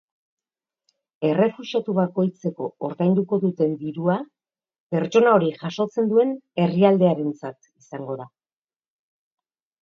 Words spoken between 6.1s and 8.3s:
duen herrialdearentzat izango da.